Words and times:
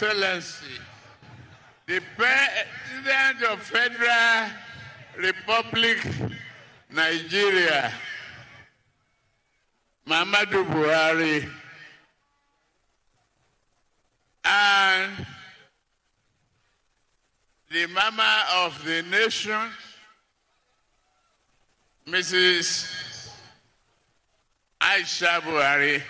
Excellency, 0.00 0.78
the 1.86 2.00
President 2.16 3.42
of 3.50 3.60
Federal 3.60 4.48
Republic 5.16 5.98
Nigeria, 6.88 7.92
Muhammadu 10.06 10.64
Buhari, 10.70 11.48
and 14.44 15.26
the 17.72 17.86
mama 17.88 18.44
of 18.54 18.80
the 18.84 19.02
nation, 19.02 19.68
Mrs. 22.06 23.30
Aisha 24.80 25.40
Buhari, 25.40 26.00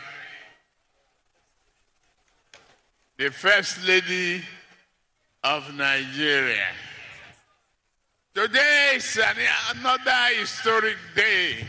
the 3.18 3.32
First 3.32 3.84
Lady 3.84 4.40
of 5.42 5.74
Nigeria. 5.74 6.68
Today 8.32 8.92
is 8.94 9.18
another 9.74 10.38
historic 10.38 10.96
day. 11.16 11.66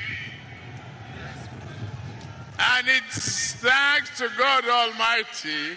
And 2.60 2.88
it's 2.88 3.54
thanks 3.54 4.16
to 4.20 4.30
God 4.38 4.64
Almighty 4.66 5.76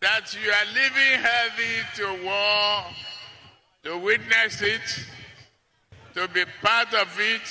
that 0.00 0.32
you 0.32 0.48
are 0.52 0.66
living 0.74 1.20
healthy 1.20 1.82
to 1.96 2.24
war, 2.24 2.84
to 3.82 3.98
witness 3.98 4.62
it, 4.62 5.06
to 6.14 6.28
be 6.28 6.44
part 6.62 6.94
of 6.94 7.08
it, 7.18 7.42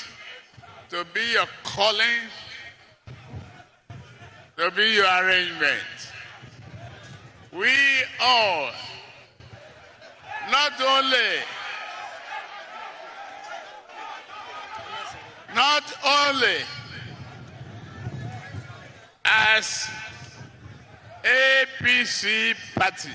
to 0.92 1.06
be 1.14 1.34
your 1.34 1.48
calling, 1.64 2.22
to 4.56 4.72
be 4.72 4.94
your 4.94 5.08
arrangement. 5.08 6.11
We 7.52 7.74
all, 8.22 8.70
not 10.50 10.72
only, 10.82 11.18
not 15.54 15.84
only 16.06 16.58
as 19.26 19.90
APC 21.24 22.56
party. 22.74 23.10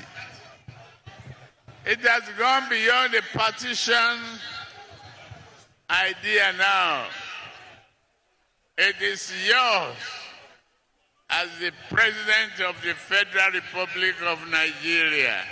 It 1.86 2.00
has 2.00 2.24
gone 2.38 2.68
beyond 2.68 3.14
the 3.14 3.22
partition 3.32 4.18
idea 5.88 6.52
now. 6.58 7.06
It 8.76 9.00
is 9.00 9.32
yours 9.48 10.25
as 11.30 11.48
the 11.60 11.72
President 11.90 12.60
of 12.68 12.80
the 12.82 12.94
Federal 12.94 13.52
Republic 13.52 14.14
of 14.26 14.38
Nigeria. 14.48 15.42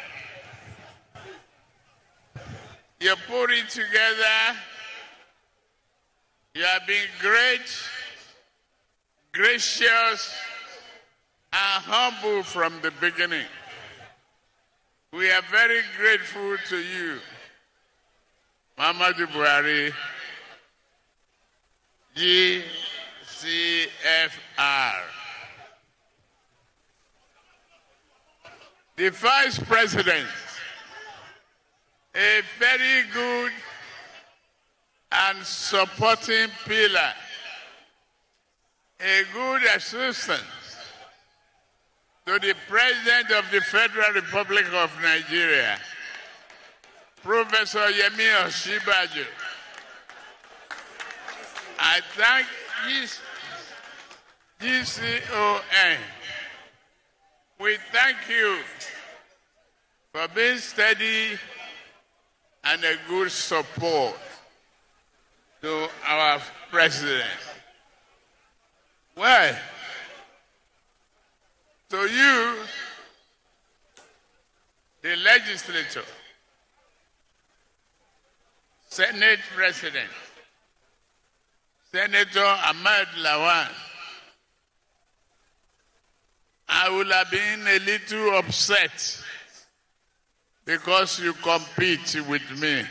You 3.00 3.14
put 3.26 3.50
it 3.50 3.68
together. 3.68 4.56
You 6.54 6.62
have 6.62 6.86
been 6.86 7.06
great, 7.20 7.66
gracious, 9.32 10.32
and 11.52 11.82
humble 11.84 12.42
from 12.44 12.80
the 12.82 12.92
beginning. 13.00 13.46
We 15.12 15.30
are 15.30 15.42
very 15.50 15.80
grateful 15.96 16.56
to 16.68 16.76
you, 16.78 17.18
Muhammadu 18.78 19.26
Buhari, 19.26 19.92
GCFR. 22.16 22.62
The 28.96 29.10
Vice 29.10 29.58
President, 29.58 30.28
a 32.14 32.42
very 32.60 33.02
good 33.12 33.50
and 35.10 35.44
supporting 35.44 36.48
pillar, 36.64 37.12
a 39.00 39.22
good 39.32 39.62
assistant 39.76 40.42
to 42.26 42.38
the 42.38 42.54
President 42.68 43.32
of 43.32 43.44
the 43.50 43.60
Federal 43.62 44.12
Republic 44.12 44.64
of 44.72 44.92
Nigeria, 45.02 45.76
Professor 47.20 47.86
Yemi 47.90 48.30
Osinbajo. 48.44 49.26
I 51.80 52.00
thank 52.16 52.46
this 52.86 53.20
GCON. 54.60 55.98
We 57.64 57.78
thank 57.92 58.18
you 58.28 58.58
for 60.12 60.28
being 60.34 60.58
steady 60.58 61.38
and 62.62 62.84
a 62.84 62.96
good 63.08 63.30
support 63.30 64.18
to 65.62 65.88
our 66.06 66.42
president. 66.70 67.24
Well, 69.16 69.56
to 71.88 71.96
you, 71.96 72.56
the 75.00 75.16
legislature, 75.24 76.04
Senate 78.90 79.40
President, 79.56 80.10
Senator 81.90 82.44
Ahmad 82.44 83.06
Lawan, 83.22 83.70
I 86.76 86.90
would 86.90 87.06
have 87.06 87.30
been 87.30 87.60
a 87.68 87.78
little 87.78 88.36
upset 88.36 89.22
because 90.64 91.20
you 91.20 91.32
compete 91.34 92.16
with 92.28 92.60
me. 92.60 92.82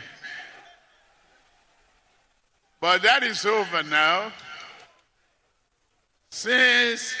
But 2.80 3.02
that 3.02 3.22
is 3.22 3.44
over 3.44 3.82
now. 3.82 4.32
Since 6.30 7.14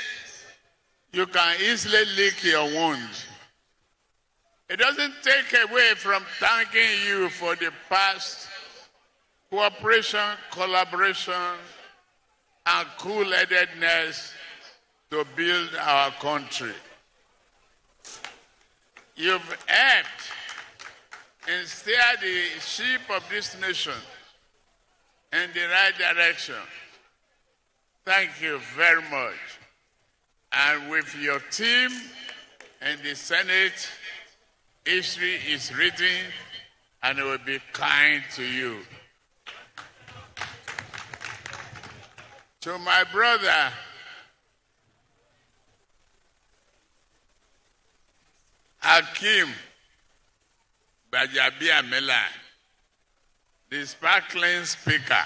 you 1.12 1.26
can 1.26 1.60
easily 1.60 2.06
lick 2.16 2.42
your 2.42 2.64
wounds. 2.64 3.26
It 4.70 4.78
doesn't 4.78 5.14
take 5.22 5.68
away 5.70 5.92
from 5.96 6.24
thanking 6.40 7.06
you 7.06 7.28
for 7.28 7.54
the 7.56 7.72
past 7.90 8.48
cooperation, 9.50 10.38
collaboration, 10.50 11.34
and 12.64 12.88
cool-headedness 12.96 14.32
to 15.14 15.24
build 15.36 15.70
our 15.80 16.10
country. 16.12 16.74
You've 19.14 19.56
helped 19.68 20.24
and 21.48 21.68
steer 21.68 21.94
the 22.20 22.60
ship 22.60 23.02
of 23.14 23.22
this 23.30 23.56
nation 23.60 23.92
in 25.32 25.50
the 25.54 25.60
right 25.68 25.92
direction. 25.96 26.56
Thank 28.04 28.42
you 28.42 28.58
very 28.76 29.02
much 29.02 29.38
and 30.50 30.90
with 30.90 31.14
your 31.16 31.38
team 31.52 31.90
and 32.80 33.00
the 33.04 33.14
Senate, 33.14 33.88
history 34.84 35.36
is 35.48 35.72
written 35.76 36.24
and 37.04 37.20
it 37.20 37.24
will 37.24 37.38
be 37.46 37.60
kind 37.72 38.24
to 38.34 38.42
you. 38.42 38.78
To 42.62 42.78
my 42.78 43.04
brother, 43.12 43.72
Hakim 48.86 49.48
Gbajabiamila, 51.10 52.20
the 53.70 53.86
sparkling 53.86 54.62
speaker, 54.66 55.24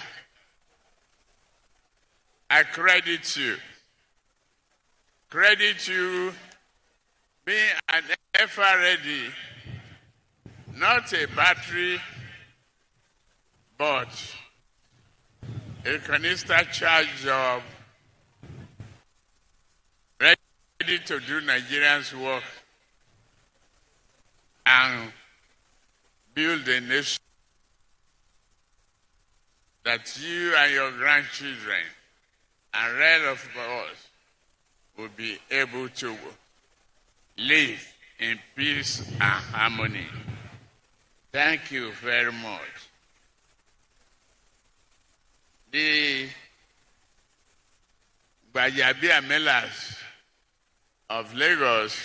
I 2.49 2.63
credit 2.63 3.37
you. 3.37 3.57
Credit 5.29 5.89
you 5.89 6.33
being 7.45 7.75
an 7.93 8.05
ready, 8.57 9.25
not 10.77 11.13
a 11.13 11.27
battery, 11.35 12.01
but 13.77 14.35
a 15.85 15.99
canister 15.99 16.63
charge 16.71 17.09
job 17.25 17.63
ready 20.21 20.99
to 21.07 21.19
do 21.19 21.41
Nigerians' 21.41 22.15
work 22.15 22.45
and 24.69 25.11
build 26.35 26.69
a 26.69 26.81
nation 26.81 27.21
that 29.85 30.21
you 30.21 30.55
and 30.55 30.73
your 30.73 30.91
grandchildren 30.93 31.83
and 32.75 32.99
rest 32.99 33.25
of 33.25 33.57
us 33.57 34.09
will 34.99 35.09
be 35.17 35.39
able 35.51 35.89
to 35.89 36.15
live 37.39 37.95
in 38.19 38.39
peace 38.55 39.01
and 39.09 39.21
harmony. 39.23 40.07
Thank 41.33 41.71
you 41.71 41.93
very 41.93 42.33
much. 42.33 42.61
The 45.71 46.29
Gbajabiamilas 48.53 49.99
of 51.09 51.35
Lagos 51.35 51.97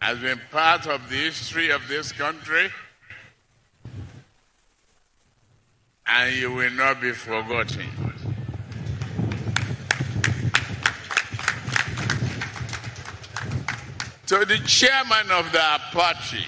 has 0.00 0.18
been 0.18 0.40
part 0.50 0.86
of 0.86 1.08
the 1.10 1.16
history 1.16 1.70
of 1.70 1.86
this 1.88 2.10
country 2.12 2.70
and 6.06 6.34
you 6.34 6.52
will 6.52 6.70
not 6.72 7.00
be 7.00 7.12
forgotten. 7.12 7.86
To 14.26 14.44
the 14.44 14.58
chairman 14.64 15.30
of 15.32 15.50
the 15.52 15.80
party, 15.92 16.46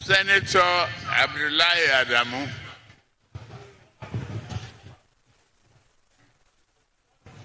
Senator 0.00 0.88
Abdullahi 1.10 1.86
Adamu, 1.90 2.48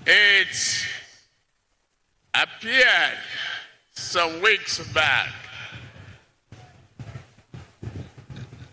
it 0.06 0.86
appeared 2.34 3.18
some 3.94 4.42
weeks 4.42 4.80
back 4.94 5.32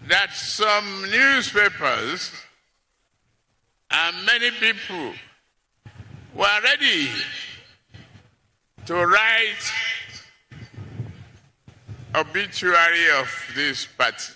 that 0.09 0.33
some 0.33 1.03
newspapers 1.11 2.33
and 3.91 4.27
many 4.27 4.51
people 4.53 5.13
were 6.35 6.61
ready 6.65 7.09
to 8.87 8.95
write 9.07 9.73
obituary 12.15 13.11
of 13.21 13.53
this 13.55 13.87
party. 13.87 14.33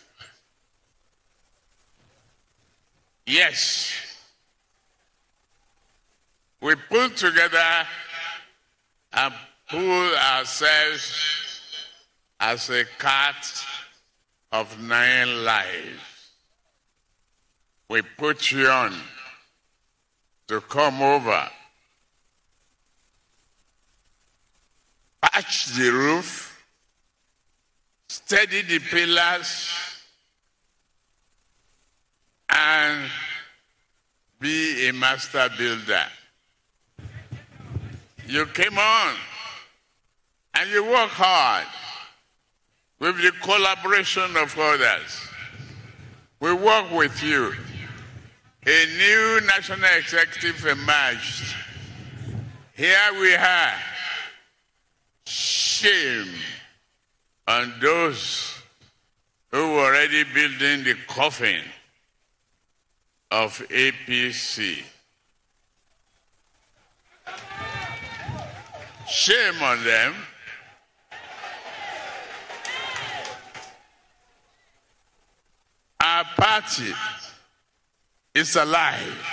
Yes, 3.27 3.93
we 6.61 6.75
pulled 6.89 7.17
together 7.17 7.87
and 9.17 9.35
pull 9.71 10.17
ourselves 10.17 11.61
as 12.41 12.69
a 12.71 12.85
cat 12.99 13.65
of 14.53 14.81
nine 14.83 15.45
lives. 15.45 16.31
We 17.89 18.03
put 18.03 18.51
you 18.51 18.67
on 18.69 18.95
to 20.49 20.61
come 20.61 21.01
over, 21.01 21.49
patch 25.23 25.67
the 25.67 25.91
roof, 25.91 26.65
steady 28.09 28.63
the 28.63 28.79
pillars, 28.79 29.71
and 32.49 33.11
be 34.41 34.89
a 34.89 34.93
master 34.93 35.49
builder. 35.57 36.05
You 38.27 38.47
came 38.47 38.79
on 38.79 39.15
and 40.55 40.71
you 40.71 40.85
work 40.85 41.11
hard 41.11 41.67
with 42.99 43.17
the 43.23 43.33
collaboration 43.43 44.37
of 44.37 44.57
others. 44.59 45.29
We 46.41 46.53
work 46.53 46.91
with 46.91 47.23
you. 47.23 47.53
A 48.67 48.87
new 48.97 49.41
national 49.47 49.89
executive 49.99 50.65
emerged. 50.65 51.55
Here 52.73 53.13
we 53.21 53.35
are. 53.35 53.75
Shame 55.27 56.35
on 57.47 57.75
those 57.81 58.55
who 59.51 59.73
were 59.73 59.85
already 59.87 60.25
building 60.25 60.85
the 60.85 60.97
coffin 61.07 61.63
of 63.31 63.59
APC. 63.69 64.83
Shame 69.07 69.63
on 69.63 69.85
them. 69.85 70.15
Our 76.01 76.25
party 76.37 76.93
is 78.35 78.57
alive. 78.57 79.31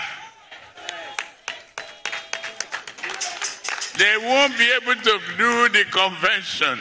They 3.97 4.17
won't 4.17 4.57
be 4.57 4.71
able 4.81 4.95
to 4.95 5.19
do 5.37 5.69
the 5.69 5.85
convention. 5.91 6.79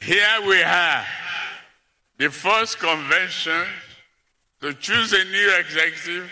Here 0.00 0.40
we 0.46 0.62
are, 0.62 1.04
the 2.18 2.30
first 2.30 2.78
convention 2.78 3.66
to 4.60 4.72
choose 4.74 5.12
a 5.12 5.24
new 5.24 5.56
executive. 5.58 6.30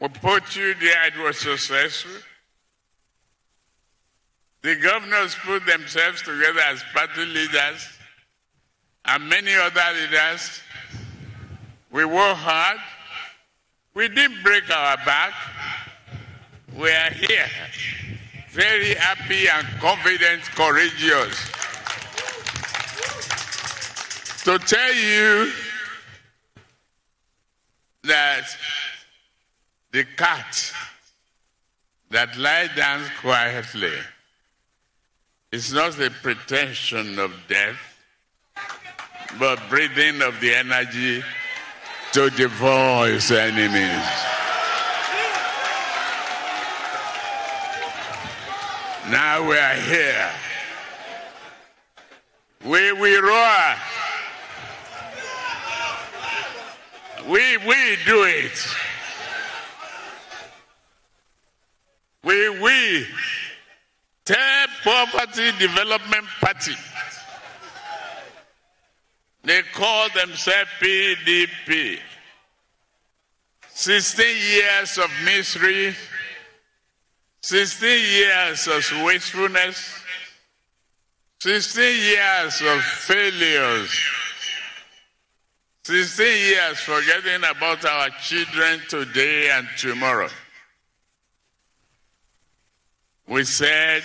We 0.00 0.08
put 0.08 0.56
you 0.56 0.74
there, 0.74 1.06
it 1.06 1.18
was 1.18 1.38
successful. 1.38 2.10
The 4.64 4.76
governors 4.76 5.36
put 5.44 5.66
themselves 5.66 6.22
together 6.22 6.60
as 6.60 6.82
party 6.94 7.26
leaders 7.26 7.86
and 9.04 9.28
many 9.28 9.54
other 9.54 9.82
leaders. 9.92 10.62
We 11.90 12.06
worked 12.06 12.38
hard. 12.38 12.78
We 13.92 14.08
didn't 14.08 14.42
break 14.42 14.70
our 14.70 14.96
back. 15.04 15.34
We 16.74 16.90
are 16.90 17.10
here, 17.10 17.46
very 18.52 18.94
happy 18.94 19.48
and 19.48 19.66
confident, 19.80 20.40
courageous. 20.54 21.36
To 24.44 24.58
tell 24.58 24.94
you 24.94 25.52
that 28.04 28.46
the 29.92 30.06
cat 30.16 30.72
that 32.08 32.34
lies 32.38 32.70
down 32.74 33.04
quietly 33.20 33.92
it's 35.54 35.72
not 35.72 35.92
the 35.92 36.10
pretension 36.20 37.16
of 37.20 37.32
death, 37.46 37.78
but 39.38 39.56
breathing 39.68 40.20
of 40.20 40.40
the 40.40 40.52
energy 40.52 41.22
to 42.10 42.28
devour 42.30 43.06
his 43.06 43.30
enemies. 43.30 44.04
Now 49.08 49.48
we 49.48 49.56
are 49.56 49.74
here. 49.74 50.30
We 52.64 52.92
we 52.94 53.16
roar. 53.18 53.74
We 57.28 57.58
we 57.58 57.96
do 58.04 58.24
it. 58.24 58.66
We 62.24 62.60
we 62.60 63.06
Third 64.26 64.63
Poverty 64.84 65.50
Development 65.58 66.26
Party. 66.40 66.74
They 69.42 69.62
call 69.72 70.08
themselves 70.10 70.70
PDP. 70.80 71.98
16 73.68 74.26
years 74.36 74.98
of 74.98 75.10
misery, 75.24 75.94
16 77.42 77.88
years 77.88 78.68
of 78.68 79.04
wastefulness, 79.04 80.00
16 81.40 81.82
years 81.82 82.62
of 82.62 82.80
failures, 82.82 83.90
16 85.82 86.26
years 86.26 86.78
forgetting 86.78 87.42
about 87.50 87.84
our 87.84 88.10
children 88.22 88.80
today 88.88 89.50
and 89.50 89.66
tomorrow. 89.76 90.30
We 93.26 93.44
said, 93.44 94.02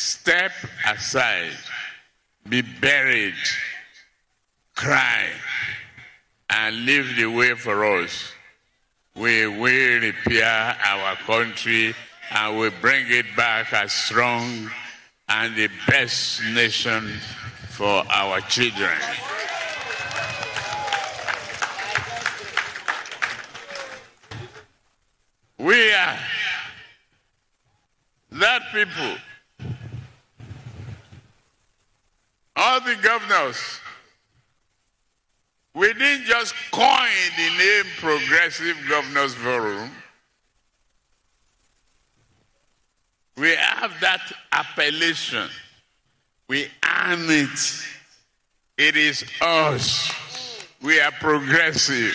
step 0.00 0.52
aside, 0.88 1.52
be 2.48 2.62
buried, 2.62 3.34
cry, 4.74 5.28
and 6.48 6.86
leave 6.86 7.16
the 7.16 7.26
way 7.26 7.54
for 7.54 7.84
us. 7.84 8.32
We 9.14 9.46
will 9.46 10.00
repair 10.00 10.76
our 10.82 11.16
country 11.16 11.94
and 12.30 12.58
we 12.58 12.70
bring 12.80 13.06
it 13.08 13.26
back 13.36 13.72
as 13.74 13.92
strong 13.92 14.70
and 15.28 15.54
the 15.54 15.68
best 15.86 16.42
nation 16.54 17.08
for 17.68 18.02
our 18.10 18.40
children. 18.40 18.96
We 25.58 25.92
are 25.92 26.18
that 28.32 28.62
people, 28.72 29.16
all 32.60 32.78
the 32.82 32.94
governors, 32.96 33.80
we 35.74 35.92
didn't 35.94 36.26
just 36.26 36.54
coin 36.70 37.08
the 37.38 37.48
name 37.58 37.84
Progressive 37.98 38.76
Governors 38.86 39.34
Forum. 39.34 39.90
We 43.38 43.54
have 43.54 43.98
that 44.02 44.20
appellation. 44.52 45.48
We 46.48 46.66
earn 46.84 47.20
it. 47.30 47.86
It 48.76 48.96
is 48.96 49.24
us. 49.40 50.12
We 50.82 51.00
are 51.00 51.12
progressive. 51.12 52.14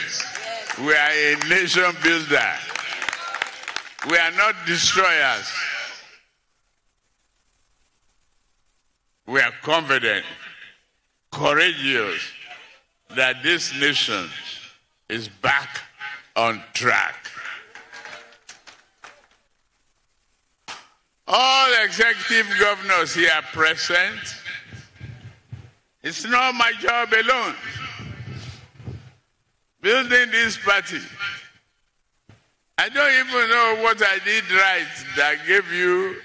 We 0.79 0.93
are 0.93 1.11
a 1.11 1.35
nation 1.49 1.91
builder. 2.03 2.53
We 4.07 4.17
are 4.17 4.31
not 4.31 4.53
destroyers. 4.67 5.51
We 9.27 9.41
are 9.41 9.51
confident, 9.63 10.25
courageous 11.31 12.21
that 13.15 13.41
this 13.41 13.73
nation 13.79 14.29
is 15.09 15.27
back 15.27 15.81
on 16.35 16.61
track. 16.73 17.15
All 21.27 21.67
executive 21.83 22.47
governors 22.59 23.15
here 23.15 23.29
present, 23.51 24.19
it's 26.03 26.23
not 26.25 26.53
my 26.53 26.71
job 26.79 27.11
alone. 27.11 27.55
Building 29.81 30.31
this 30.31 30.57
party. 30.57 30.99
I 32.77 32.89
don't 32.89 33.27
even 33.27 33.49
know 33.49 33.81
what 33.81 34.01
I 34.03 34.19
did 34.23 34.43
right 34.51 34.87
that 35.15 35.37
gave 35.47 35.71
you 35.71 36.17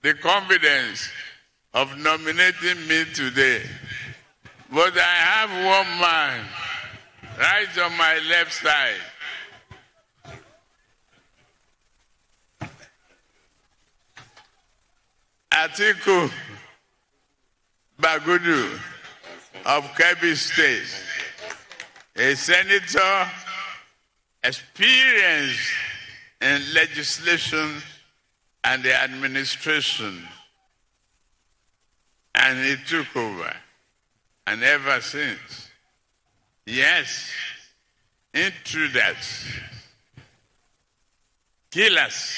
the 0.00 0.14
confidence 0.14 1.10
of 1.74 1.96
nominating 1.98 2.86
me 2.86 3.04
today. 3.14 3.62
But 4.70 4.96
I 4.96 5.00
have 5.00 5.50
one 5.50 6.00
man 6.00 6.44
right 7.38 7.78
on 7.78 7.96
my 7.96 8.18
left 8.28 8.52
side. 8.52 8.94
Atiku 15.52 16.30
Bagudu 18.00 18.78
of 19.66 19.84
Kebbi 19.94 20.34
State, 20.34 20.88
a 22.16 22.34
senator 22.34 23.30
experienced 24.42 25.70
in 26.40 26.60
legislation 26.74 27.76
and 28.64 28.82
the 28.82 28.94
administration. 28.94 30.26
And 32.42 32.58
he 32.58 32.76
took 32.88 33.16
over. 33.16 33.54
And 34.48 34.64
ever 34.64 35.00
since, 35.00 35.70
yes, 36.66 37.30
intruders, 38.34 39.46
killers, 41.70 42.36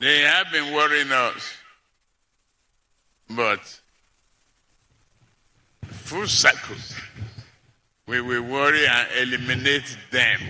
they 0.00 0.20
have 0.20 0.50
been 0.50 0.72
worrying 0.72 1.12
us. 1.12 1.54
But 3.28 3.80
full 5.84 6.26
circle, 6.26 6.76
we 8.06 8.22
will 8.22 8.42
worry 8.42 8.86
and 8.86 9.08
eliminate 9.18 9.96
them. 10.10 10.40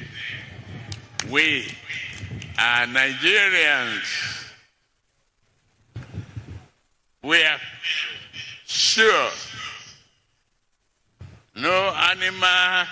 We 1.29 1.67
are 2.59 2.87
Nigerians. 2.87 4.42
We 7.23 7.41
are 7.45 7.59
sure 8.67 9.31
no 11.55 11.95
animal 12.11 12.87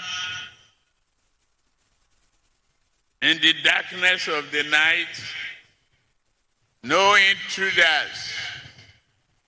in 3.22 3.38
the 3.40 3.54
darkness 3.64 4.28
of 4.28 4.50
the 4.52 4.62
night, 4.64 5.06
no 6.84 7.16
intruders, 7.16 8.34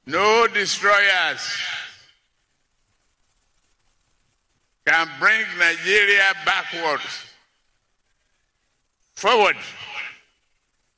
no 0.06 0.48
destroyers 0.48 1.56
can 4.84 5.08
bring 5.20 5.44
Nigeria 5.58 6.32
backwards. 6.44 7.26
Forward, 9.14 9.56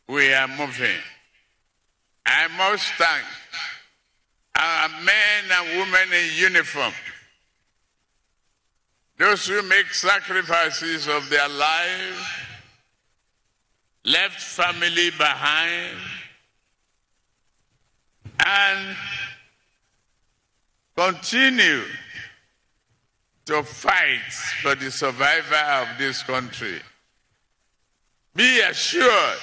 we 0.08 0.32
are 0.32 0.48
moving. 0.48 1.00
I 2.24 2.48
must 2.56 2.86
thank 2.94 3.24
our 4.56 4.88
men 4.88 5.44
and 5.50 5.78
women 5.78 6.12
in 6.12 6.36
uniform, 6.36 6.92
those 9.18 9.46
who 9.46 9.62
make 9.62 9.92
sacrifices 9.92 11.08
of 11.08 11.28
their 11.28 11.48
life, 11.48 12.40
left 14.04 14.40
family 14.40 15.10
behind, 15.10 15.96
and 18.46 18.96
continue 20.96 21.82
to 23.46 23.62
fight 23.62 24.32
for 24.62 24.74
the 24.74 24.90
survival 24.90 25.56
of 25.56 25.88
this 25.98 26.22
country. 26.22 26.80
Be 28.34 28.60
assured, 28.60 29.38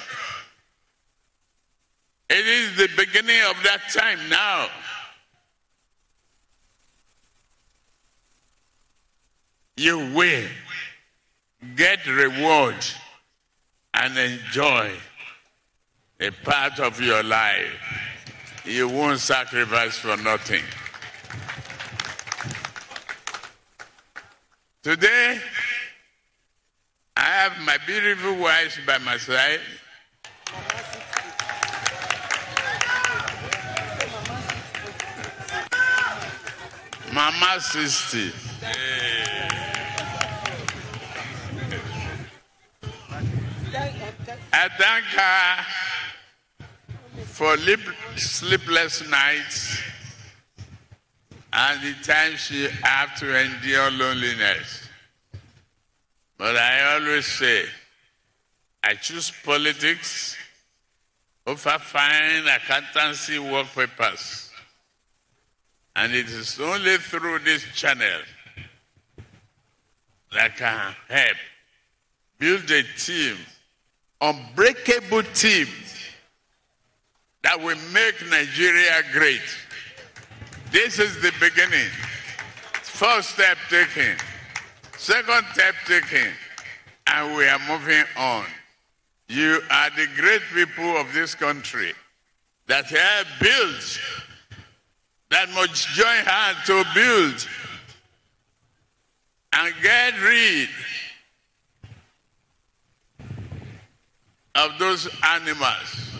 it 2.28 2.46
is 2.46 2.76
the 2.76 2.88
beginning 2.96 3.40
of 3.48 3.56
that 3.62 3.80
time 3.92 4.18
now. 4.28 4.68
You 9.76 9.98
will 10.14 10.48
get 11.76 12.06
reward 12.06 12.76
and 13.94 14.18
enjoy 14.18 14.92
a 16.20 16.30
part 16.44 16.78
of 16.78 17.00
your 17.00 17.22
life. 17.22 17.66
You 18.64 18.88
won't 18.88 19.18
sacrifice 19.18 19.96
for 19.96 20.16
nothing. 20.18 20.62
Today, 24.82 25.40
I 27.16 27.20
have 27.22 27.52
my 27.64 27.78
beautiful 27.86 28.36
wife 28.36 28.78
by 28.86 28.98
my 28.98 29.16
side. 29.16 29.60
Mama 37.12 37.60
60. 37.60 38.32
I 44.52 44.68
thank 44.68 45.04
her 45.06 45.64
for 47.24 47.56
sleepless 48.16 49.08
nights 49.08 49.80
and 51.52 51.82
the 51.82 51.94
time 52.02 52.36
she 52.36 52.68
had 52.82 53.14
to 53.16 53.38
endure 53.38 53.90
loneliness. 53.90 54.88
But 56.38 56.56
I 56.56 56.94
always 56.94 57.26
say, 57.26 57.64
I 58.82 58.94
choose 58.94 59.32
politics 59.44 60.36
over 61.46 61.78
fine 61.78 62.46
accountancy 62.46 63.38
work 63.38 63.66
papers. 63.74 64.50
And 65.94 66.12
it 66.14 66.26
is 66.26 66.58
only 66.58 66.96
through 66.96 67.40
this 67.40 67.62
channel 67.74 68.20
that 70.32 70.44
I 70.44 70.48
can 70.48 70.94
help 71.08 71.36
build 72.38 72.70
a 72.70 72.82
team, 72.98 73.36
unbreakable 74.22 75.24
team, 75.34 75.66
that 77.42 77.58
will 77.58 77.76
make 77.92 78.14
Nigeria 78.30 79.02
great. 79.12 79.42
This 80.70 80.98
is 80.98 81.20
the 81.20 81.32
beginning. 81.40 81.90
First 82.82 83.30
step 83.30 83.58
taken, 83.68 84.16
second 84.96 85.44
step 85.52 85.74
taken, 85.86 86.28
and 87.08 87.36
we 87.36 87.46
are 87.46 87.58
moving 87.68 88.04
on. 88.16 88.44
You 89.28 89.60
are 89.70 89.90
the 89.90 90.06
great 90.16 90.42
people 90.54 90.96
of 90.96 91.12
this 91.12 91.34
country 91.34 91.92
that 92.68 92.86
have 92.86 93.26
built, 93.40 94.00
that 95.30 95.50
must 95.50 95.88
join 95.88 96.24
hands 96.24 96.58
to 96.66 96.84
build 96.94 97.48
and 99.54 99.74
get 99.82 100.14
rid 100.22 100.68
of 104.54 104.78
those 104.78 105.08
animals 105.24 106.12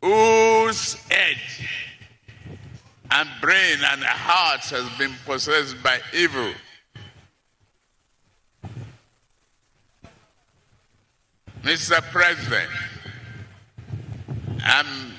whose 0.00 0.94
head 1.10 1.36
and 3.12 3.28
brain 3.40 3.78
and 3.92 4.02
heart 4.02 4.60
has 4.60 4.88
been 4.98 5.12
possessed 5.24 5.80
by 5.82 6.00
evil. 6.12 6.52
Mr. 11.62 12.02
President, 12.10 12.70
I'm 14.64 15.12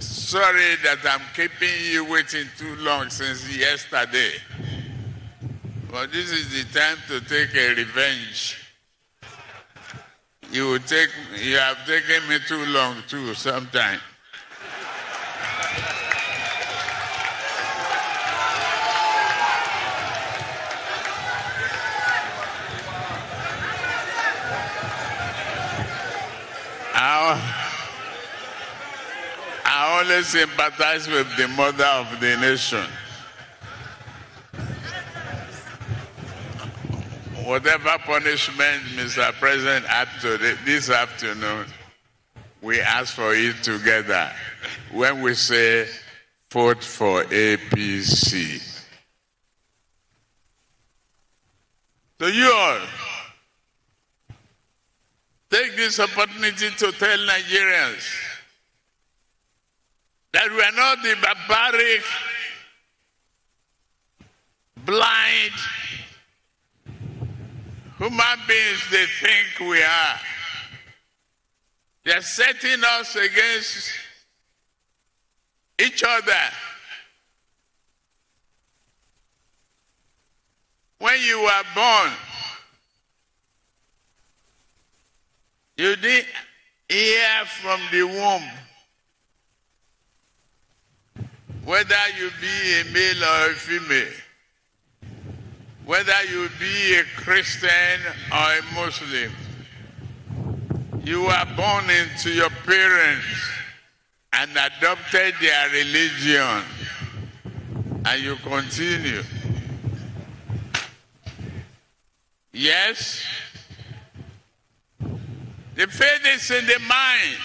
sorry 0.00 0.74
that 0.82 0.98
I'm 1.04 1.20
keeping 1.34 1.68
you 1.92 2.04
waiting 2.04 2.46
too 2.56 2.74
long 2.76 3.10
since 3.10 3.56
yesterday. 3.56 4.32
But 5.90 6.10
this 6.10 6.32
is 6.32 6.50
the 6.50 6.78
time 6.78 6.98
to 7.08 7.20
take 7.20 7.54
a 7.54 7.74
revenge. 7.74 8.67
You 10.50 10.66
will 10.66 10.78
take 10.78 11.10
you 11.42 11.56
have 11.56 11.84
taken 11.86 12.26
me 12.26 12.38
too 12.46 12.64
long 12.66 13.02
too 13.06 13.34
sometimes. 13.34 14.00
I, 26.94 27.38
I 29.66 30.02
always 30.02 30.26
sympathize 30.28 31.06
with 31.06 31.28
the 31.36 31.46
mother 31.48 31.84
of 31.84 32.20
the 32.20 32.36
nation. 32.38 32.86
Whatever 37.48 37.96
punishment 38.04 38.82
Mr. 38.94 39.32
President 39.40 39.86
had 39.86 40.06
today, 40.20 40.54
this 40.66 40.90
afternoon, 40.90 41.64
we 42.60 42.78
ask 42.78 43.14
for 43.14 43.32
it 43.34 43.62
together 43.62 44.30
when 44.92 45.22
we 45.22 45.32
say 45.32 45.88
vote 46.52 46.84
for 46.84 47.24
APC. 47.24 48.62
To 52.18 52.30
you 52.30 52.52
all, 52.52 52.80
take 55.50 55.74
this 55.74 55.98
opportunity 56.00 56.68
to 56.68 56.92
tell 56.92 57.18
Nigerians 57.18 58.06
that 60.34 60.50
we 60.50 60.60
are 60.62 60.72
not 60.72 61.02
the 61.02 61.16
barbaric, 61.22 62.02
blind 64.84 65.54
human 67.98 68.38
beings 68.46 68.90
they 68.90 69.06
think 69.20 69.68
we 69.68 69.82
are. 69.82 70.20
They're 72.04 72.22
setting 72.22 72.82
us 72.98 73.16
against 73.16 73.90
each 75.78 76.02
other. 76.02 76.32
When 80.98 81.20
you 81.20 81.42
were 81.42 81.64
born, 81.74 82.12
you 85.76 85.96
didn't 85.96 86.26
hear 86.88 87.44
from 87.60 87.80
the 87.92 88.02
womb 88.04 88.42
whether 91.64 91.94
you 92.18 92.30
be 92.40 92.80
a 92.80 92.92
male 92.94 93.24
or 93.24 93.50
a 93.50 93.54
female, 93.54 94.12
whether 95.88 96.22
you 96.30 96.50
be 96.60 96.96
a 96.96 97.04
Christian 97.16 97.70
or 98.30 98.36
a 98.36 98.74
Muslim. 98.74 99.32
You 101.02 101.22
were 101.22 101.46
born 101.56 101.84
into 101.88 102.30
your 102.30 102.50
parents 102.50 103.24
and 104.34 104.50
adopted 104.50 105.32
their 105.40 105.70
religion, 105.70 106.62
and 108.04 108.22
you 108.22 108.36
continue. 108.36 109.22
Yes, 112.52 113.24
the 115.74 115.86
faith 115.86 116.26
is 116.34 116.50
in 116.50 116.66
the 116.66 116.78
mind. 116.80 117.38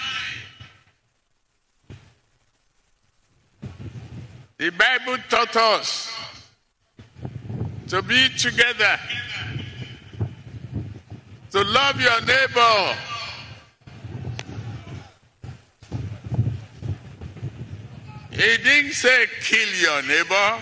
The 4.58 4.68
Bible 4.68 5.16
taught 5.30 5.56
us 5.56 6.12
to 7.94 8.02
be 8.02 8.28
together, 8.30 8.98
to 11.52 11.62
love 11.62 12.00
your 12.00 12.20
neighbor. 12.22 12.96
He 18.32 18.56
didn't 18.64 18.94
say 18.94 19.26
kill 19.42 19.68
your 19.80 20.02
neighbor. 20.02 20.60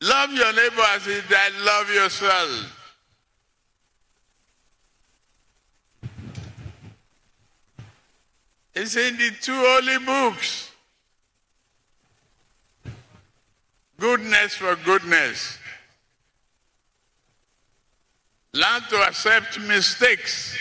Love 0.00 0.32
your 0.32 0.52
neighbor 0.52 0.82
as 0.96 1.06
you 1.06 1.22
love 1.64 1.94
yourself. 1.94 2.77
It's 8.80 8.94
in 8.94 9.16
the 9.16 9.32
two 9.40 9.56
holy 9.56 9.98
books. 9.98 10.70
Goodness 13.98 14.54
for 14.54 14.76
goodness. 14.76 15.58
Learn 18.52 18.82
to 18.90 18.96
accept 18.98 19.58
mistakes. 19.62 20.56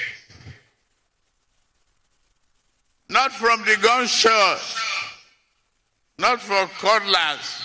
Not 3.07 3.31
from 3.33 3.63
the 3.65 3.77
gunshot, 3.79 4.61
not 6.17 6.41
for 6.41 6.65
cutlass, 6.79 7.61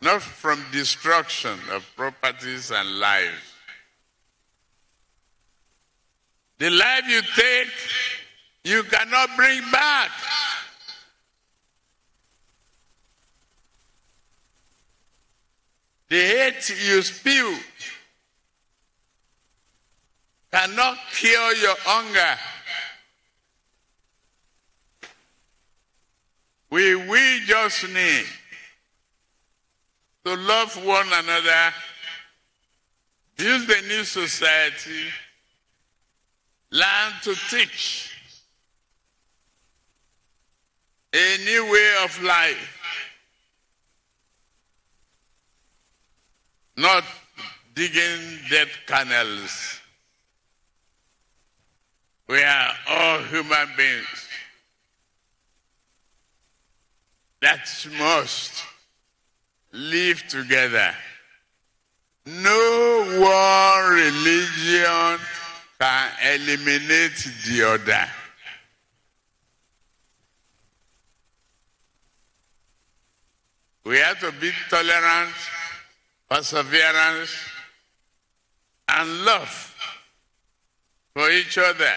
not 0.00 0.22
from 0.22 0.64
destruction 0.72 1.58
of 1.72 1.84
properties 1.94 2.70
and 2.70 3.00
lives. 3.00 3.52
The 6.56 6.70
life 6.70 7.04
you 7.06 7.20
take, 7.20 7.68
you 8.66 8.82
cannot 8.82 9.28
bring 9.36 9.60
back. 9.70 10.10
The 16.08 16.16
hate 16.16 16.68
you 16.84 17.00
spew 17.02 17.56
cannot 20.52 20.98
cure 21.12 21.54
your 21.54 21.76
hunger. 21.78 22.40
We, 26.70 26.96
we 26.96 27.42
just 27.46 27.86
need 27.88 28.26
to 30.24 30.34
love 30.34 30.84
one 30.84 31.06
another, 31.06 31.72
build 33.36 33.70
a 33.70 33.82
new 33.82 34.02
society, 34.02 35.04
learn 36.72 37.12
to 37.22 37.36
teach 37.48 38.15
a 41.16 41.44
new 41.44 41.72
way 41.72 41.94
of 42.04 42.22
life. 42.22 42.78
Not 46.76 47.04
digging 47.74 48.38
dead 48.50 48.68
canals. 48.86 49.80
We 52.28 52.42
are 52.42 52.72
all 52.88 53.18
human 53.22 53.68
beings. 53.76 54.28
That 57.40 57.66
must 57.98 58.62
live 59.72 60.22
together. 60.28 60.92
No 62.26 63.20
one 63.20 63.94
religion 63.94 65.20
can 65.78 66.10
eliminate 66.34 67.26
the 67.46 67.62
other. 67.62 68.06
We 73.86 73.98
have 73.98 74.18
to 74.18 74.32
be 74.40 74.50
tolerant, 74.68 75.32
perseverance, 76.28 77.30
and 78.88 79.24
love 79.24 79.76
for 81.14 81.30
each 81.30 81.56
other. 81.56 81.94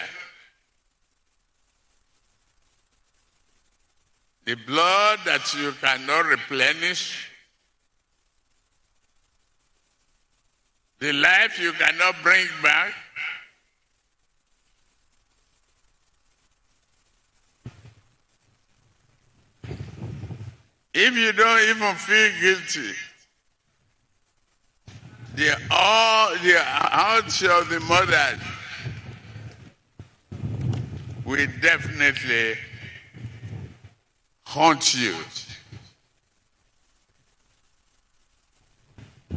The 4.44 4.54
blood 4.54 5.18
that 5.24 5.52
you 5.58 5.72
cannot 5.80 6.26
replenish, 6.26 7.28
the 11.00 11.12
life 11.12 11.58
you 11.58 11.72
cannot 11.72 12.14
bring 12.22 12.46
back, 12.62 12.94
if 20.92 21.14
you 21.16 21.32
don't 21.32 21.60
even 21.68 21.94
feel 21.94 22.30
guilty, 22.40 22.94
the 25.34 25.56
all 25.70 26.30
the 26.42 26.58
heart 26.58 27.42
of 27.42 27.68
the 27.68 27.80
mother 27.80 28.38
will 31.24 31.46
definitely 31.62 32.58
haunt 34.44 34.94
you. 34.94 35.14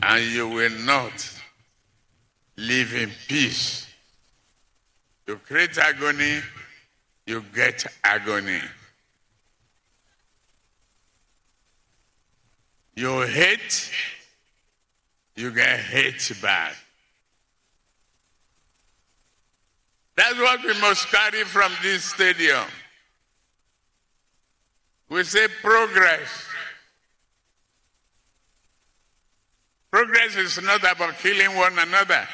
And 0.02 0.24
you 0.26 0.50
will 0.50 0.72
not 0.80 1.40
live 2.58 2.94
in 2.94 3.12
peace. 3.28 3.88
You 5.28 5.38
create 5.38 5.78
agony, 5.78 6.42
you 7.26 7.44
get 7.54 7.86
agony. 8.04 8.60
You 12.96 13.22
hate, 13.22 13.92
you 15.36 15.52
get 15.52 15.80
hate 15.80 16.32
back. 16.42 16.76
That's 20.16 20.38
what 20.38 20.64
we 20.64 20.80
must 20.80 21.08
carry 21.08 21.44
from 21.44 21.72
this 21.82 22.04
stadium. 22.04 22.66
We 25.10 25.24
say 25.24 25.48
progress. 25.62 26.48
Progress 29.92 30.36
is 30.36 30.62
not 30.62 30.80
about 30.80 31.18
killing 31.20 31.56
one 31.56 31.78
another. 31.78 32.28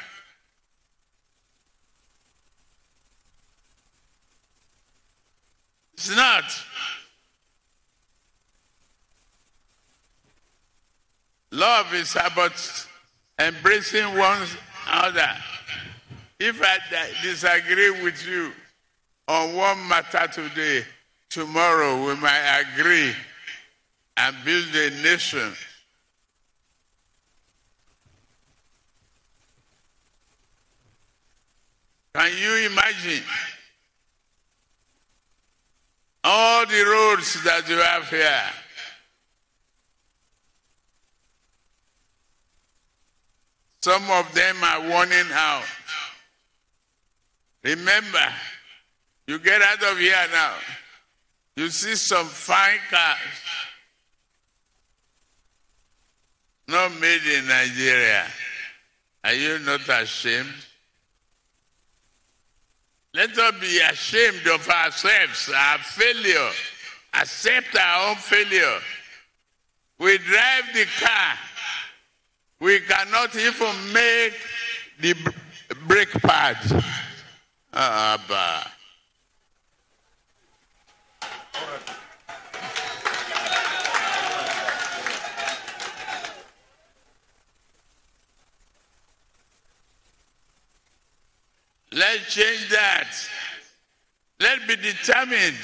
It's 5.93 6.15
not. 6.15 6.43
Love 11.51 11.93
is 11.93 12.15
about 12.15 12.87
embracing 13.39 14.05
one 14.17 14.41
another. 14.87 15.29
If 16.39 16.61
I 16.61 16.77
disagree 17.21 18.03
with 18.03 18.25
you 18.27 18.51
on 19.27 19.55
one 19.55 19.87
matter 19.87 20.27
today, 20.27 20.85
tomorrow 21.29 22.05
we 22.05 22.15
might 22.15 22.63
agree 22.73 23.13
and 24.17 24.35
build 24.45 24.75
a 24.75 24.89
nation. 25.01 25.53
Can 32.13 32.31
you 32.37 32.69
imagine 32.69 33.23
all 36.23 36.65
the 36.65 36.83
roads 36.85 37.43
that 37.43 37.67
you 37.69 37.77
have 37.77 38.09
here? 38.09 38.41
Some 43.81 44.09
of 44.11 44.33
them 44.33 44.57
are 44.63 44.89
warning 44.89 45.31
out. 45.31 45.63
Remember, 47.63 48.33
you 49.27 49.39
get 49.39 49.61
out 49.61 49.83
of 49.83 49.97
here 49.97 50.15
now. 50.31 50.53
You 51.55 51.69
see 51.69 51.95
some 51.95 52.25
fine 52.25 52.79
cars. 52.89 53.17
Not 56.67 56.99
made 56.99 57.21
in 57.25 57.47
Nigeria. 57.47 58.25
Are 59.23 59.33
you 59.33 59.59
not 59.59 59.87
ashamed? 59.87 60.53
Let 63.13 63.37
us 63.37 63.53
be 63.59 63.79
ashamed 63.79 64.47
of 64.47 64.67
ourselves, 64.69 65.51
our 65.55 65.79
failure. 65.79 66.51
Accept 67.13 67.75
our 67.75 68.09
own 68.09 68.15
failure. 68.17 68.79
We 69.97 70.17
drive 70.19 70.63
the 70.73 70.85
car 71.01 71.33
we 72.59 72.79
cannot 72.81 73.35
even 73.35 73.93
make 73.93 74.33
the 74.99 75.15
brake 75.87 76.11
pad. 76.21 76.57
Abba. 77.73 78.71
Let's 91.91 92.33
change 92.33 92.69
that. 92.69 93.07
Let's 94.39 94.65
be 94.67 94.75
determined 94.75 95.57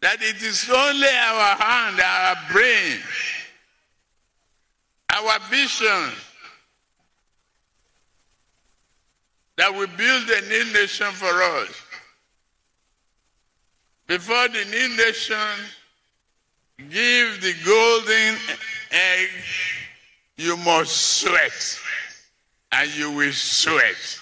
that 0.00 0.22
it 0.22 0.42
is 0.42 0.70
only 0.70 1.08
our 1.08 1.56
hand, 1.56 2.00
our 2.00 2.36
brain, 2.52 2.98
our 5.16 5.38
vision 5.50 6.12
that 9.56 9.72
we 9.72 9.86
build 9.86 10.30
a 10.30 10.48
new 10.48 10.72
nation 10.72 11.06
for 11.12 11.26
us. 11.26 11.70
Before 14.06 14.48
the 14.48 14.64
new 14.70 14.96
nation 14.96 15.36
give 16.90 17.40
the 17.40 17.54
golden 17.64 18.36
egg, 18.90 19.30
you 20.36 20.56
must 20.58 21.20
sweat, 21.20 21.80
and 22.72 22.94
you 22.94 23.10
will 23.12 23.32
sweat. 23.32 24.20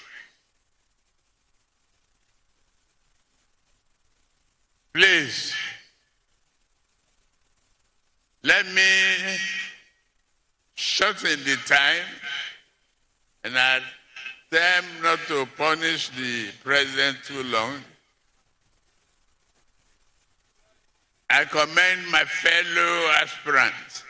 Please, 4.93 5.53
let 8.45 8.65
me 8.67 9.37
shorten 10.85 11.43
the 11.45 11.57
time 11.65 12.05
and 13.43 13.57
I 13.57 13.81
them 14.51 14.85
not 15.03 15.19
to 15.29 15.47
punish 15.57 16.11
the 16.11 16.51
president 16.63 17.17
too 17.25 17.43
long. 17.45 17.83
I 21.31 21.47
commend 21.47 22.11
my 22.11 22.25
fellow 22.25 23.11
aspirants. 23.23 24.05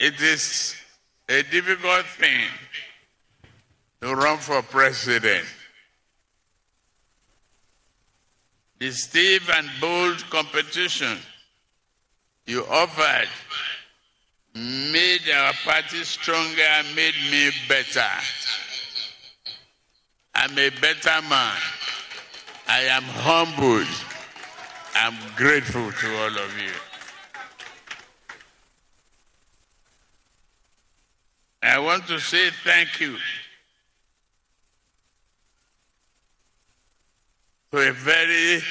It 0.00 0.20
is 0.20 0.74
a 1.28 1.42
difficult 1.44 2.06
thing 2.06 2.48
to 4.02 4.14
run 4.14 4.38
for 4.38 4.60
president. 4.60 5.46
The 8.80 8.90
stiff 8.90 9.48
and 9.56 9.68
bold 9.80 10.18
competition 10.30 11.16
you 12.46 12.66
offered 12.66 13.28
made 14.54 15.28
our 15.34 15.52
party 15.64 16.04
stronger, 16.04 16.82
made 16.94 17.14
me 17.30 17.50
better. 17.68 18.06
I'm 20.34 20.52
a 20.58 20.70
better 20.70 21.22
man. 21.28 21.56
I 22.68 22.82
am 22.82 23.02
humbled. 23.02 23.86
I'm 24.94 25.14
grateful 25.36 25.90
to 25.90 26.16
all 26.18 26.38
of 26.38 26.58
you. 26.58 26.70
I 31.62 31.78
want 31.78 32.06
to 32.08 32.20
say 32.20 32.50
thank 32.62 33.00
you 33.00 33.16
to 37.72 37.88
a 37.88 37.92
very 37.92 38.62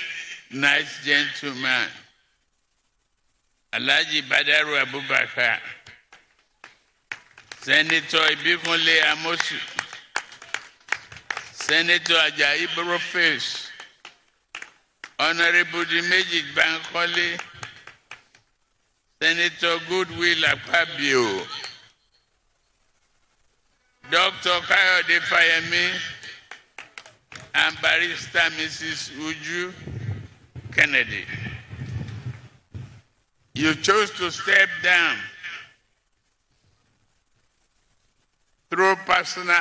nice 0.52 1.04
gentleman 1.04 1.90
Alhaji 3.74 4.22
Badaru 4.30 4.78
Abubakar, 4.86 5.58
Senator 7.62 8.20
Ibikunle 8.30 9.02
Amosu, 9.12 9.58
Senator 11.54 12.14
Ajayi 12.14 12.68
Boroface, 12.76 13.70
Honorable 15.20 15.86
Dimeji 15.86 16.44
Bankole, 16.54 17.40
Senator 19.20 19.80
Goodwill 19.90 20.44
Akpabio, 20.44 21.48
Dr. 24.12 24.60
Kayode 24.70 25.20
Fayemi, 25.22 25.90
and 27.56 27.76
Barrister 27.82 28.38
Mrs. 28.56 29.10
Uju 29.18 29.74
Kennedy. 30.72 31.26
You 33.56 33.76
chose 33.76 34.12
to 34.12 34.32
step 34.32 34.70
down 34.82 35.16
through 38.70 38.96
personal 39.06 39.56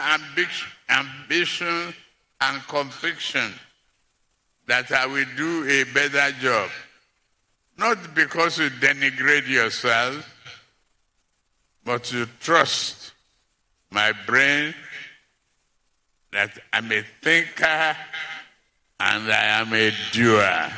ambition 0.88 1.94
and 2.40 2.62
conviction 2.68 3.52
that 4.66 4.90
I 4.90 5.06
will 5.06 5.26
do 5.36 5.68
a 5.68 5.84
better 5.84 6.32
job. 6.40 6.70
Not 7.76 8.14
because 8.14 8.58
you 8.58 8.70
denigrate 8.70 9.48
yourself, 9.48 10.26
but 11.84 12.10
you 12.12 12.26
trust 12.40 13.12
my 13.90 14.12
brain 14.26 14.74
that 16.32 16.58
I'm 16.72 16.90
a 16.90 17.02
thinker 17.20 17.96
and 19.00 19.30
I 19.30 19.60
am 19.60 19.72
a 19.74 19.92
doer. 20.12 20.72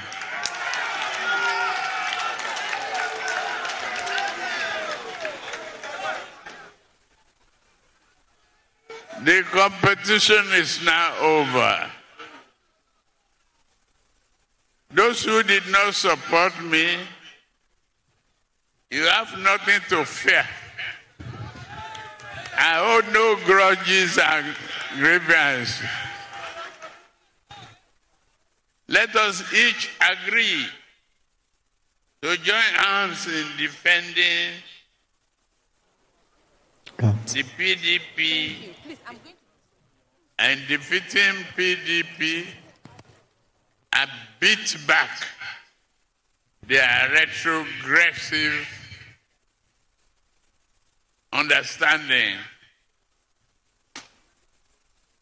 The 9.22 9.42
competition 9.50 10.44
is 10.54 10.84
now 10.84 11.16
over. 11.18 11.90
Those 14.90 15.24
who 15.24 15.42
did 15.42 15.66
not 15.68 15.94
support 15.94 16.52
me, 16.62 16.96
you 18.90 19.02
have 19.06 19.36
nothing 19.38 19.80
to 19.88 20.04
fear. 20.04 20.46
I 22.56 22.78
hold 22.78 23.12
no 23.12 23.36
grudges 23.44 24.18
and 24.18 24.46
grievances. 24.96 25.82
Let 28.86 29.16
us 29.16 29.52
each 29.52 29.90
agree 30.00 30.66
to 32.22 32.36
join 32.36 32.56
hands 32.76 33.26
in 33.26 33.46
defending 33.58 34.52
the 36.98 37.42
PDP 37.58 38.74
and 40.38 40.60
defeating 40.68 41.44
PDP 41.56 42.46
and 43.92 44.10
beat 44.40 44.76
back 44.86 45.10
their 46.66 47.10
retrogressive 47.12 48.68
understanding 51.32 52.36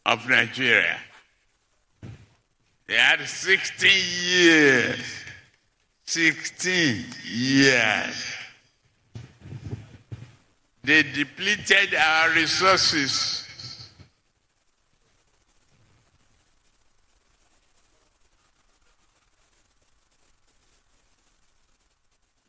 of 0.05 0.27
Nigeria. 0.29 0.97
They 2.87 2.95
had 2.95 3.21
16 3.21 3.89
years. 4.21 4.99
16 6.05 7.05
years. 7.25 8.42
They 10.83 11.03
depleted 11.03 11.95
our 11.95 12.31
resources. 12.31 13.47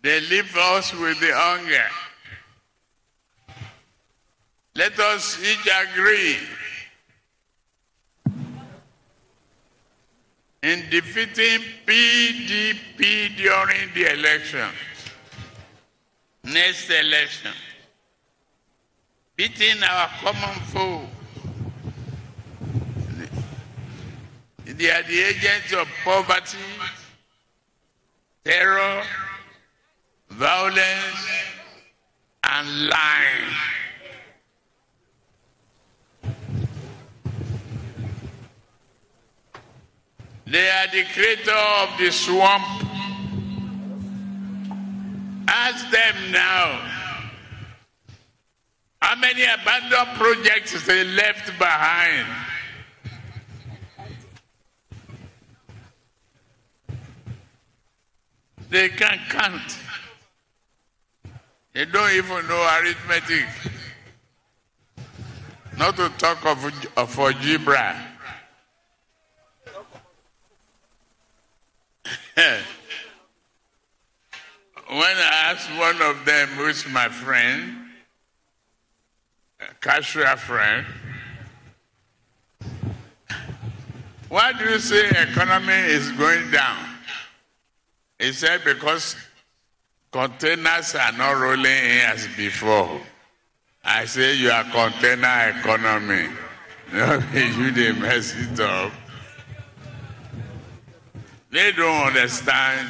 They 0.02 0.20
leave 0.20 0.54
us 0.56 0.92
with 0.92 1.18
the 1.20 1.30
hunger. 1.32 1.86
Let 4.74 4.98
us 4.98 5.38
each 5.40 5.66
agree 5.66 6.36
in 10.64 10.90
defeating 10.90 11.60
PDP 11.86 13.36
during 13.36 13.94
the 13.94 14.12
election, 14.12 14.68
next 16.42 16.90
election, 16.90 17.52
beating 19.36 19.82
our 19.82 20.08
common 20.22 20.54
foe. 20.66 21.00
They 24.64 24.90
are 24.90 25.02
the 25.02 25.22
agents 25.22 25.72
of 25.72 25.88
poverty, 26.04 26.58
terror, 28.44 29.02
violence, 30.30 31.28
and 32.44 32.88
lying. 32.88 33.54
They 40.46 40.70
are 40.70 40.86
the 40.92 41.04
creator 41.12 41.52
of 41.52 41.98
the 41.98 42.10
swamp. 42.10 42.64
Ask 45.48 45.90
them 45.90 46.32
now. 46.32 46.93
How 49.04 49.16
many 49.16 49.42
abandoned 49.44 50.16
projects 50.16 50.86
they 50.86 51.04
left 51.04 51.58
behind? 51.58 52.26
They 58.70 58.88
can't 58.88 59.20
count. 59.28 59.78
They 61.74 61.84
don't 61.84 62.12
even 62.12 62.48
know 62.48 62.78
arithmetic. 62.80 63.44
Not 65.76 65.96
to 65.96 66.08
talk 66.16 66.42
of, 66.46 66.64
of 66.96 67.18
algebra. 67.18 68.02
when 72.36 72.56
I 74.96 75.52
asked 75.52 75.68
one 75.78 76.00
of 76.00 76.24
them, 76.24 76.48
who's 76.56 76.88
my 76.88 77.10
friend, 77.10 77.83
casual 79.80 80.36
friend, 80.36 80.86
why 84.28 84.52
do 84.52 84.64
you 84.64 84.78
say 84.78 85.08
economy 85.10 85.72
is 85.72 86.10
going 86.12 86.50
down? 86.50 86.88
He 88.18 88.32
said 88.32 88.62
because 88.64 89.16
containers 90.10 90.94
are 90.94 91.12
not 91.12 91.32
rolling 91.32 91.66
in 91.66 92.00
as 92.06 92.26
before. 92.36 93.00
I 93.84 94.06
say 94.06 94.34
you 94.36 94.50
are 94.50 94.64
container 94.64 95.54
economy. 95.58 96.28
you 96.92 97.70
they 97.70 97.92
mess 97.92 98.34
it 98.34 98.58
up. 98.60 98.92
They 101.50 101.72
don't 101.72 102.06
understand 102.06 102.88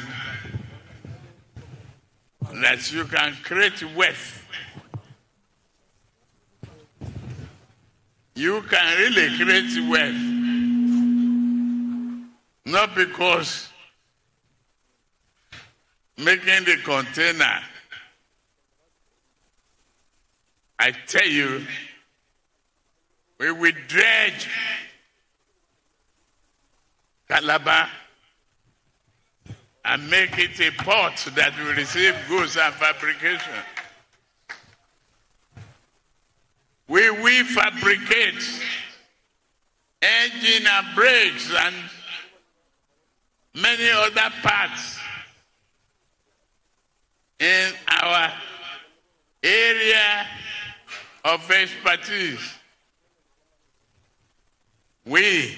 that 2.53 2.91
you 2.91 3.05
can 3.05 3.33
create 3.43 3.83
wealth. 3.95 4.44
You 8.35 8.61
can 8.63 8.97
really 8.97 9.37
create 9.37 9.89
wealth. 9.89 10.35
Not 12.65 12.93
because 12.95 13.69
making 16.17 16.65
the 16.65 16.77
container, 16.83 17.59
I 20.77 20.91
tell 21.07 21.25
you, 21.25 21.65
we 23.39 23.51
will 23.51 23.71
dredge 23.87 24.49
Calabar 27.29 27.87
and 29.85 30.09
make 30.09 30.37
it 30.37 30.59
a 30.59 30.71
port 30.83 31.15
that 31.35 31.57
will 31.57 31.73
receive 31.73 32.15
goods 32.27 32.57
and 32.57 32.73
fabrication. 32.73 33.63
We 36.87 37.09
will 37.09 37.45
fabricate 37.45 38.43
engine 40.01 40.67
and 40.67 40.95
brakes 40.95 41.51
and 41.57 41.75
many 43.55 43.89
other 43.89 44.33
parts 44.43 44.99
in 47.39 47.71
our 48.03 48.31
area 49.41 50.27
of 51.23 51.49
expertise. 51.49 52.53
We 55.05 55.57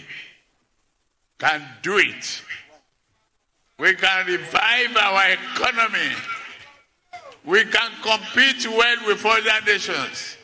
can 1.37 1.61
do 1.81 1.97
it. 1.97 2.41
We 3.79 3.95
can 3.95 4.25
revive 4.25 4.97
our 4.97 5.31
economy. 5.31 6.15
We 7.45 7.63
can 7.65 7.91
compete 8.01 8.67
well 8.67 8.97
with 9.07 9.25
other 9.25 9.65
nations. 9.65 10.36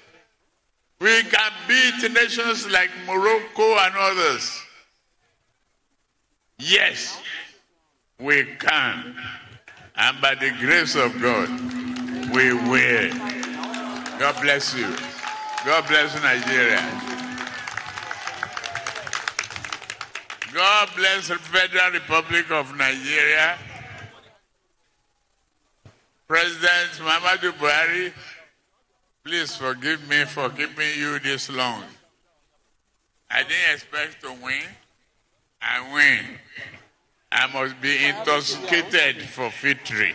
We 0.99 1.23
can 1.23 1.51
beat 1.67 2.11
nations 2.13 2.67
like 2.69 2.89
Morocco 3.05 3.63
and 3.77 3.95
others. 3.97 4.61
Yes, 6.59 7.19
we 8.19 8.45
can. 8.59 9.15
And 9.95 10.21
by 10.21 10.35
the 10.35 10.51
grace 10.59 10.95
of 10.95 11.19
God, 11.21 11.49
we 12.33 12.53
will. 12.53 13.09
God 14.19 14.41
bless 14.41 14.73
you. 14.75 14.87
God 15.65 15.87
bless 15.87 16.13
Nigeria. 16.21 16.81
God 20.53 20.89
bless 20.95 21.27
the 21.29 21.35
Federal 21.35 21.91
Republic 21.93 22.51
of 22.51 22.75
Nigeria. 22.77 23.57
President 26.27 26.91
Muhammadu 26.99 27.51
Buhari, 27.53 28.13
please 29.25 29.55
forgive 29.55 30.07
me 30.09 30.25
for 30.25 30.49
keeping 30.49 30.97
you 30.97 31.17
this 31.19 31.49
long. 31.49 31.83
I 33.31 33.43
didn't 33.43 33.73
expect 33.73 34.21
to 34.23 34.31
win. 34.43 34.63
I 35.61 35.93
win. 35.93 36.37
I 37.31 37.47
must 37.51 37.81
be 37.81 38.05
intoxicated 38.05 39.23
for 39.23 39.49
victory. 39.61 40.13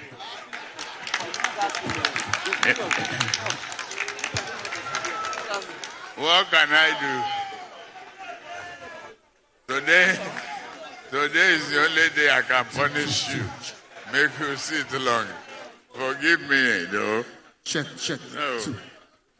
what 6.17 6.47
can 6.51 6.69
I 6.71 7.25
do? 9.67 9.75
Today, 9.75 10.19
today 11.11 11.55
is 11.55 11.71
the 11.71 11.81
only 11.81 12.09
day 12.15 12.31
I 12.31 12.43
can 12.43 12.65
punish 12.67 13.35
you. 13.35 13.43
Make 14.13 14.39
you 14.39 14.57
sit 14.57 14.93
long. 15.01 15.27
Forgive 15.93 16.41
me, 16.43 16.85
though. 16.93 17.25
Check, 17.65 17.87
check. 17.97 18.21
No. 18.35 18.61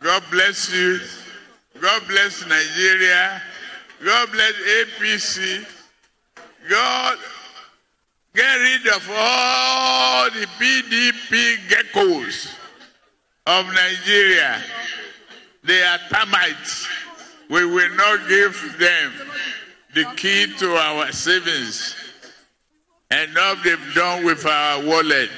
God 0.01 0.23
bless 0.31 0.73
you. 0.73 1.01
God 1.81 2.03
bless 2.07 2.47
Nigeria. 2.47 3.43
God 4.05 4.31
bless 4.31 4.53
APC. 4.53 5.67
God 6.69 7.19
get 8.35 8.55
rid 8.57 8.87
of 8.95 9.11
all 9.13 10.31
the 10.31 10.47
PDP 10.59 11.57
geckos 11.69 12.55
of 13.47 13.67
Nigeria. 13.67 14.63
They 15.65 15.83
are 15.83 15.99
termites. 16.11 16.87
We 17.51 17.65
will 17.65 17.95
not 17.97 18.29
give 18.29 18.77
them 18.79 19.13
the 19.95 20.05
key 20.17 20.47
to 20.59 20.77
our 20.77 21.11
savings. 21.11 21.97
Enough 23.11 23.65
they've 23.65 23.95
done 23.95 24.25
with 24.25 24.47
our 24.47 24.85
wallet. 24.85 25.31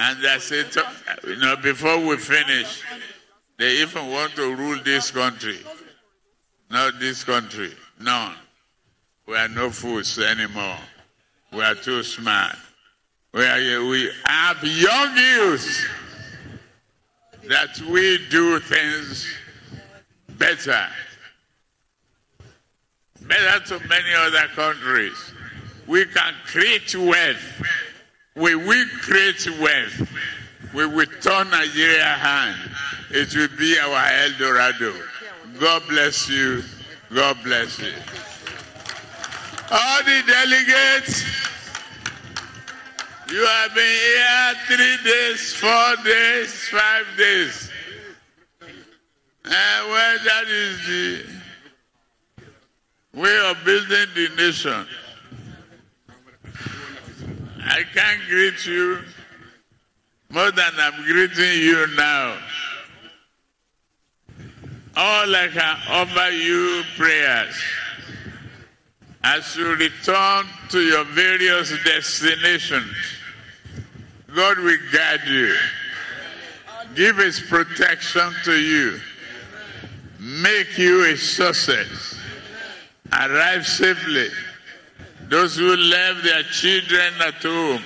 And 0.00 0.22
that's 0.22 0.52
it. 0.52 0.76
You 1.26 1.36
know, 1.38 1.56
before 1.56 1.98
we 1.98 2.16
finish, 2.18 2.84
they 3.58 3.78
even 3.82 4.06
want 4.12 4.32
to 4.36 4.54
rule 4.54 4.78
this 4.84 5.10
country. 5.10 5.58
Not 6.70 7.00
this 7.00 7.24
country. 7.24 7.72
None. 8.00 8.36
We 9.26 9.34
are 9.34 9.48
no 9.48 9.70
fools 9.70 10.16
anymore. 10.20 10.78
We 11.52 11.62
are 11.62 11.74
too 11.74 12.04
smart. 12.04 12.54
We, 13.32 13.44
are, 13.44 13.84
we 13.84 14.08
have 14.24 14.62
young 14.62 15.16
youth 15.16 15.88
that 17.48 17.80
we 17.90 18.24
do 18.30 18.60
things 18.60 19.26
better. 20.38 20.86
Better 23.22 23.64
to 23.66 23.88
many 23.88 24.14
other 24.16 24.46
countries. 24.54 25.32
We 25.88 26.04
can 26.04 26.34
create 26.46 26.94
wealth. 26.94 27.62
We 28.38 28.54
will 28.54 28.86
create 29.02 29.48
wealth. 29.60 30.08
We 30.72 30.86
will 30.86 31.06
turn 31.20 31.50
Nigeria 31.50 32.04
hand. 32.04 32.70
It 33.10 33.34
will 33.34 33.48
be 33.58 33.76
our 33.80 34.06
El 34.12 34.32
Dorado. 34.38 34.94
God 35.58 35.82
bless 35.88 36.28
you. 36.28 36.62
God 37.12 37.36
bless 37.42 37.80
you. 37.80 37.92
All 39.72 40.02
the 40.04 40.22
delegates, 40.24 41.24
you 43.30 43.44
have 43.44 43.74
been 43.74 43.84
here 43.84 44.54
three 44.66 45.10
days, 45.10 45.54
four 45.54 45.96
days, 46.04 46.68
five 46.68 47.06
days. 47.16 47.70
And 49.44 49.88
well, 49.90 50.18
that 50.24 50.44
is 50.46 50.86
the 50.86 51.24
way 53.14 53.50
of 53.50 53.64
building 53.64 54.06
the 54.14 54.28
nation. 54.36 54.86
I 57.60 57.82
can't 57.92 58.20
greet 58.28 58.66
you 58.66 58.98
more 60.30 60.50
than 60.50 60.72
I'm 60.78 61.02
greeting 61.04 61.62
you 61.62 61.86
now. 61.96 62.36
All 64.96 65.34
I 65.34 65.48
can 65.52 65.76
offer 65.88 66.30
you 66.30 66.82
prayers 66.96 67.54
as 69.22 69.56
you 69.56 69.74
return 69.74 70.46
to 70.70 70.80
your 70.80 71.04
various 71.04 71.72
destinations. 71.84 72.92
God 74.34 74.58
will 74.58 74.78
guide 74.92 75.26
you, 75.26 75.54
give 76.94 77.16
His 77.16 77.40
protection 77.40 78.32
to 78.44 78.52
you, 78.52 79.00
make 80.20 80.76
you 80.76 81.04
a 81.06 81.16
success, 81.16 82.16
arrive 83.12 83.66
safely. 83.66 84.28
Those 85.28 85.56
who 85.56 85.76
left 85.76 86.24
their 86.24 86.42
children 86.44 87.12
at 87.20 87.34
home, 87.42 87.82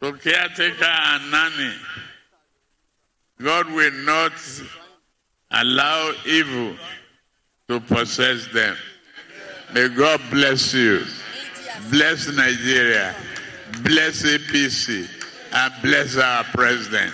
to 0.00 0.12
caretaker 0.12 0.84
and 0.84 1.30
nanny, 1.32 1.74
God 3.42 3.66
will 3.72 3.92
not 4.04 4.32
allow 5.50 6.12
evil 6.24 6.76
to 7.68 7.80
possess 7.80 8.46
them. 8.52 8.76
May 9.74 9.88
God 9.88 10.20
bless 10.30 10.72
you, 10.72 11.04
bless 11.90 12.28
Nigeria, 12.28 13.16
bless 13.82 14.22
APC, 14.22 15.08
and 15.52 15.74
bless 15.82 16.16
our 16.16 16.44
president. 16.44 17.12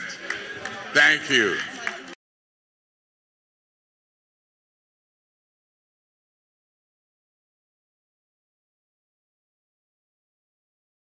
Thank 0.93 1.31
you. 1.31 1.57